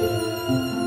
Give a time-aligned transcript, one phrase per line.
[0.00, 0.79] Música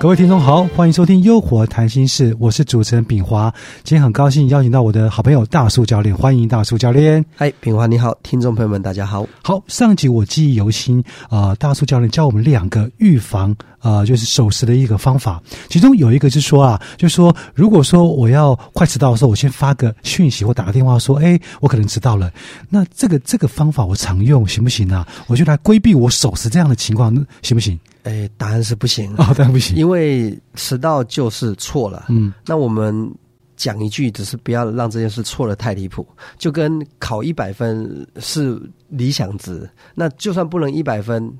[0.00, 3.52] 各位听众好，欢迎收听《优活谈心事》，我是主持人炳华。
[3.84, 7.22] 今天很高兴邀请到我的好朋友大树教练，欢迎大树教练。
[7.36, 9.26] 嗨，炳华你好，听众朋友们大家好。
[9.42, 15.38] 好，上集我记忆犹新啊、大树教练教我们两个预防啊、就是守时的一个方法，
[15.68, 22.32] 其中有一个是说啊，就是说如果说我要快迟到的时候，我先发个讯息或打个电话说，哎，我可能迟到了。
[22.70, 25.06] 那这个这个方法我常用行不行啊？
[25.26, 27.78] 我就来规避我守时这样的情况，那行不行？
[28.04, 29.76] 哎，答案是不行，哦，当然不行。
[29.76, 32.06] 因为迟到就是错了。
[32.08, 33.12] 嗯，那我们
[33.56, 36.06] 讲一句，只是不要让这件事错的太离谱，
[36.38, 41.32] 就跟考一百分是理想值，那就算不能一百分。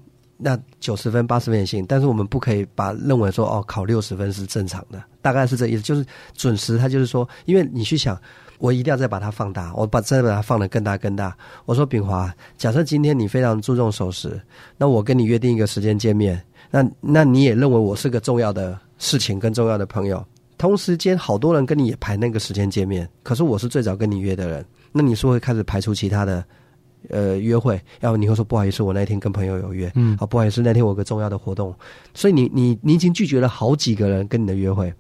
[0.43, 5.83] 那九十分、八十分也行，但是我们不可以把认为说哦，考六十分是正常的，大概是这意思。
[5.83, 6.03] 就是
[6.35, 8.19] 准时，他就是说，因为你去想，
[8.57, 11.37] 我一定要再把它放大，我把再把它放得更大更大。
[11.67, 14.41] 我说炳华，假设今天你非常注重守时，
[14.79, 20.25] 那我跟你约定一个时间见面，那那你也认为我是个重要的事情跟重要的朋友，
[20.57, 26.45] 同时间好多人跟你也排那个时间见面，可是我是最早跟你约的人，那你是会开始排除其他的
[27.09, 30.17] 呃约会，要不你会说不好意思，我那天跟朋友有约，嗯。
[30.21, 31.75] 啊不好意思，那天我有个重要的活动，
[32.15, 34.93] 所以你你你已经拒绝了好几个人跟你的约会，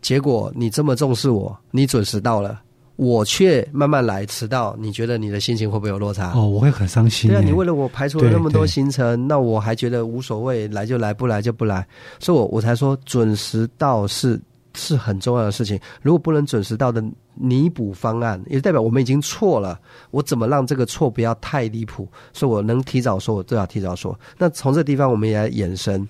[0.00, 2.60] 结果你这么重视我，你准时到了。
[2.96, 6.32] 我却慢慢来，迟到，你觉得你的心情会不会有落差？
[6.32, 7.36] 哦，我会很伤心耶。
[7.36, 11.86] 对啊，你为了我排除了那么多行程，那我还觉得无所谓，来就来，不来就不来，
[12.20, 14.40] 所以我我才说准时到是
[14.74, 15.78] 是很重要的事情。
[16.02, 17.02] 如果不能准时到的
[17.34, 19.80] 弥补方案，也代表我们已经错了。
[20.12, 22.06] 我怎么让这个错不要太离谱？
[22.32, 24.16] 所以我能提早说，我最好提早说。
[24.38, 26.08] 那从这地方我们也来延伸，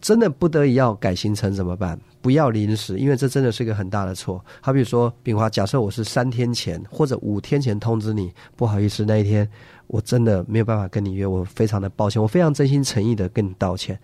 [0.00, 1.98] 真的不得已要改行程怎么办？
[2.20, 4.44] 不要临时，因为这真的是一个很大的错。
[4.60, 9.48] 好比如说，炳华，假设我是三天前或者五天前通知你，不好意思，那一天
[9.86, 13.98] 我真的没有办法跟你约，我非常的抱歉，我非常真心诚意的跟你道歉。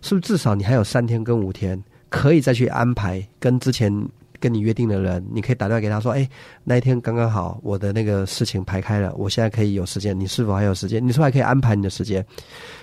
[0.00, 3.92] 是不是至少你还有三天跟五天可以再去安排跟之前
[4.40, 6.28] 跟你约定的人，你可以打电话给他说，哎，
[6.64, 11.06] 那一天刚刚好，我的那个事情排开了，我现在可以有时间，你是否还有时间？
[11.06, 12.24] 你是否还可以安排你的时间？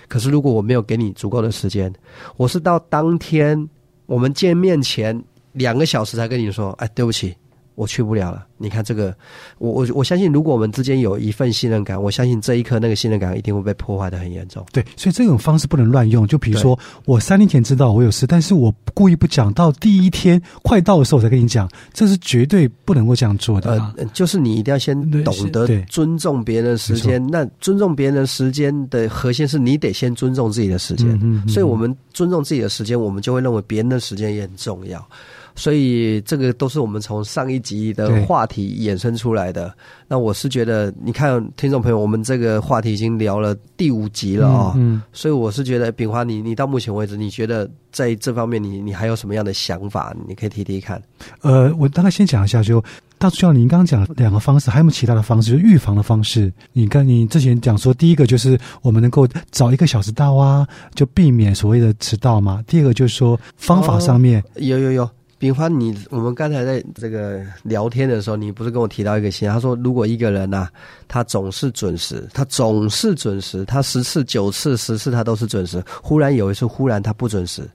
[0.08, 1.92] 可是如果我没有给你足够的时间，
[2.36, 3.68] 我是到当天
[4.06, 5.20] 我们见面前
[5.52, 7.34] 两个小时才跟你说，哎，对不起，
[7.76, 8.44] 我去不了了。
[8.58, 9.14] 你看这个，
[9.58, 14.64] 我我我相信，如果我们之间有一份信任感，我相信这一刻那个信任感一定会被破坏的很严重。
[14.72, 16.26] 对，所以这种方式不能乱用。
[16.26, 23.92] 就比如说，我三天前知道我有事，但是我故意不讲，到第一天快到的时候我才跟你讲，这是绝对不能够这样做的、啊。
[23.98, 27.24] 呃，就是你一定要先懂得尊重别人的时间。
[27.26, 31.06] 那尊重别人的时间的核心是你得先尊重自己的时间。
[31.10, 35.06] 嗯嗯嗯所以我们尊重自己的时间，我们就会认为别人的时间也很重要。
[35.56, 39.74] 所以这个都是我们从上一集的话题衍生出来的。
[40.06, 50.14] 那我是觉得，你看听众朋友，我们这个话题已经聊了第五集了啊、嗯，所以我是觉得，炳华，你你到目前为止，你觉得在这方面你你还有什么样的想法？
[50.28, 51.02] 你可以提提看。
[51.40, 52.80] 呃，我大概先讲一下就。
[53.18, 55.52] 大主教，您刚刚讲两个方式，还有没有其他的方式？
[55.52, 56.52] 就是预防的方式。
[56.74, 62.62] 你看，你之前讲说，第一个就是我们能够早一个小时到啊，就避免所谓的迟到嘛。
[62.66, 70.68] 第二个就是说方法上面，有有有，炳华，你我们刚才在这个聊天的时候，你不是跟我提到一个信，他说如果一个人呐、
[71.08, 77.68] 他总是准时，他总是准时，他十次九次十次他都是准时，忽然有一次忽然他不准时，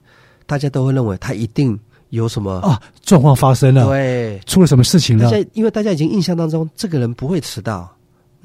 [0.44, 1.78] 大家都会认为他一定
[2.10, 5.30] 有什么啊，状况发生了，对，出了什么事情了？
[5.30, 7.88] 大家因为大家已经印象当中这个人不会迟到。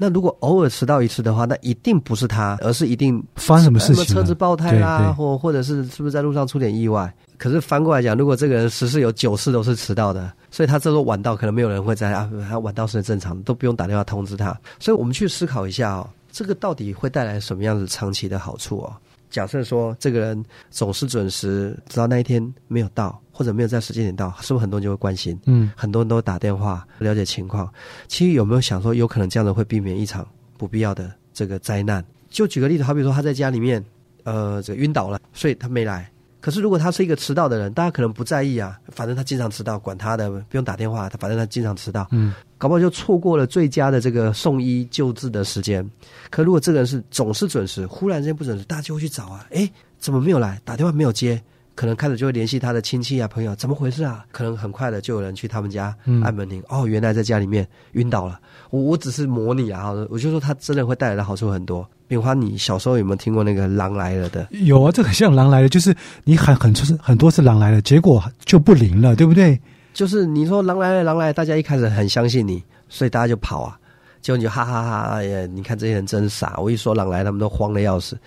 [0.00, 4.22] 那如果偶尔迟到一次的话，那一定不是他，而是一定发生什么事情了？
[4.22, 7.12] 车子爆胎啦，或或者是是不是在路上出点意外？
[7.38, 14.58] 可是翻过来讲，如果这个人十次有九次都是迟到的，所以他这时候晚到，可能没有人会在啊，他晚到是很正常的，都不用打电话通知他。
[14.80, 18.92] 所以我们去思考一下哦，这个到底会带来什么样子长期的好处哦？
[19.30, 25.38] 假设说这个人总是准时，直到那一天没有到，或者没有在时间点到，是不是很多人就会关心？
[25.44, 27.72] 嗯，很多人都打电话了解情况。
[28.08, 30.26] 其实有没有想说，有可能这样子会避免一场
[30.56, 32.04] 不必要的这个灾难？
[32.30, 33.84] 就举个例子，好比说他在家里面，
[34.24, 36.10] 呃，这个晕倒了，所以他没来。
[36.40, 45.84] 可是如果他是一个迟到的人，大家可能不在意啊，反正他经常迟到，管他的，不用打电话，他反正他经常迟到，嗯，搞不好就错过了最佳的这个送医救治的时间。
[46.30, 50.60] 可如果这个人是总是准时，忽然间不准时，大家就会去找啊，诶，怎么没有来？
[50.64, 51.42] 打电话没有接，
[51.78, 54.24] 可能开始就会联系他的亲戚啊、朋友，怎么回事啊？
[54.32, 58.40] 可能很快的就有人去他们家嗯按门铃，哦，原来在家里面晕倒了。
[58.70, 61.88] 我我只是模拟啊，我就说他真的会带来的好处很多。
[62.08, 64.48] 炳花，你小时候有没有听过那个狼来了的？
[64.50, 65.94] 有啊，这很像狼来了，就是
[66.24, 69.56] 你喊很多次很多次狼来了，结果就不灵了，对不对？
[69.94, 73.78] 就是你说狼来了，狼来了，大家一开始很相信你，所以大家就跑啊。
[74.20, 78.18] 结果你就哈哈哈，哎呀，你看这些人真傻，我一说狼来，他们都慌的要死。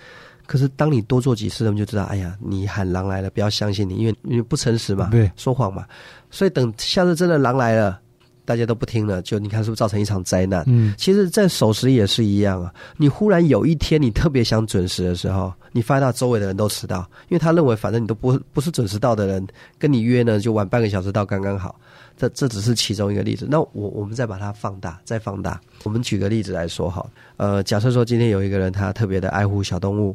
[0.52, 5.86] 可是当你多做几次，他们就知道，哎呀，你喊狼来了，不要相信你，因为因为不诚实嘛，对，说谎嘛。
[6.30, 7.98] 所以等下次真的狼来了，
[8.44, 10.62] 大家都不听了，就你看是不是造成一场灾难？
[10.66, 12.70] 嗯，其实，在守时也是一样啊。
[12.98, 16.98] 你忽然有一天你特别想准时的时候，你发现到周围的人都迟到，
[17.30, 19.46] 因为他认为反正你都不不是准时到的人，
[19.78, 21.80] 跟你约呢就晚半个小时到刚刚好。
[22.14, 23.46] 这这只是其中一个例子。
[23.48, 25.58] 那我我们再把它放大，再放大。
[25.84, 27.06] 我们举个例子来说哈，
[27.38, 30.14] 呃，假设说今天有一个人他特别的爱护小动物。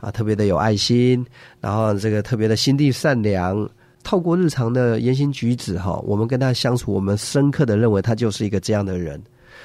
[0.00, 1.24] 啊，特别的有爱心，
[1.60, 3.68] 然后这个特别的心地善良，
[4.04, 9.20] 透过日常的言行举止哈，我们跟他相处，我们深刻的认为他就是一个这样的人。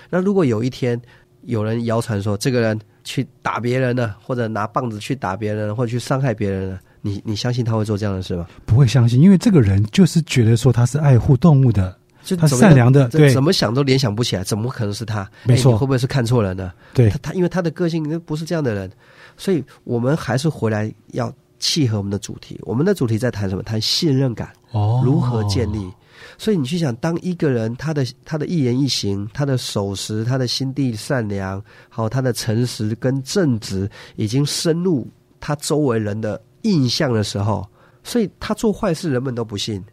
[0.10, 1.00] 那如果有一天
[1.44, 8.48] 有人谣传说这个人去打别人了，或者拿棒子去打别人，或者去伤害别人了，你你相信他会做这样的事吗？
[8.66, 11.96] 不会相信，因为这个人就是觉得说他是爱护动物的。
[12.24, 15.30] 就他善良的，对，怎么想都联想不起来，怎么可能是他？
[15.44, 16.72] 没错，会不会是看错人呢？
[16.94, 18.90] 对，他他因为他的个性不是这样的人，
[19.38, 22.58] 所以我们还是回来要契合我们的主题。
[22.64, 23.64] 我们的主题在谈什么？
[23.64, 25.92] 谈信任感哦，如何建立？
[26.38, 35.06] 所以你去想，当一个人他的他的一言一行，他的守时，他的心地善良，还有他的诚实跟正直，已经深入
[35.42, 37.68] 他周围人的印象的时候，
[38.04, 39.84] 所以他做坏事，人们都不信。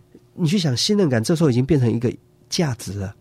[0.41, 2.11] 你去想信任感，这时候已经变成一个
[2.49, 3.15] 价值了，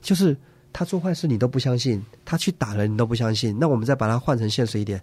[0.00, 0.34] 就是
[0.72, 3.54] 他做坏事你都不相信，他去打人你都不相信。
[3.60, 5.00] 那我们再把它换成现实一点，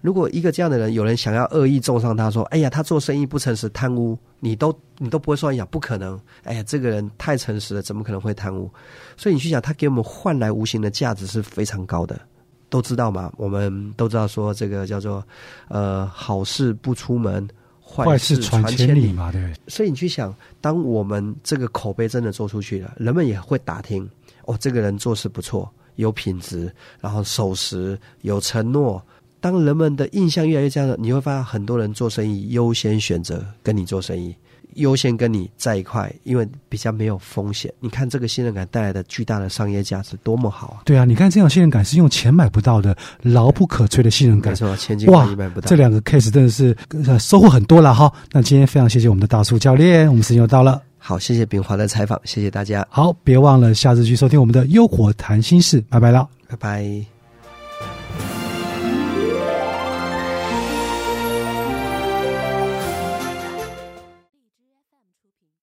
[0.00, 8.68] 如果一个这样的人有人想要恶意重伤他，说：“哎呀，他做生意不诚实，贪污，你都你都不会受影响，不可能。”哎呀，这个人太诚实了，怎么可能会贪污？
[9.16, 12.20] 所以你去想，他给我们换来无形的价值是非常高的，
[12.68, 13.32] 都知道吗？
[13.36, 15.24] 我们都知道说这个叫做
[15.68, 17.48] 呃好事不出门。
[17.84, 19.52] 坏事传千里嘛，对。
[19.68, 24.08] 所以你去想，当我们这个口碑真的做出去了，人们也会打听
[24.46, 29.00] 哦，这个人做事不错，有品质，然后守时，有承诺。
[29.40, 34.34] 当人们的印象越来越这样，你会发现很多人做生意优先选择跟你做生意。
[34.76, 37.72] 优先跟你在一块，因为比较没有风险。
[37.80, 40.82] 你看这个信任感带来的巨大的商业价值多么好啊！
[40.84, 44.52] 对啊，你看这样信任感是用钱买不到的，牢不可摧的信任感。
[44.52, 45.68] 没错，千金万银买不到。
[45.68, 46.76] 这两个 case 真的是
[47.18, 48.12] 收获很多了哈。
[48.32, 50.82] 那今天非常谢谢我们的大树教练，我们时间又到了。
[50.98, 52.86] 好，谢谢炳华的采访，谢谢大家。
[52.88, 57.13] 好，别忘了下次去收听我们的《优活谈心事》，拜拜了，拜拜。